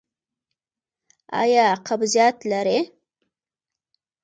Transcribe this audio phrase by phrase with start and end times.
[1.41, 2.79] ایا قبضیت لرئ؟